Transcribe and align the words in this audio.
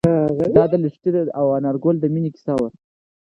دا 0.55 0.63
د 0.71 0.73
لښتې 0.83 1.09
او 1.39 1.45
انارګل 1.57 1.95
د 1.99 2.05
مینې 2.13 2.29
کیسه 2.35 2.53
وه. 2.59 2.69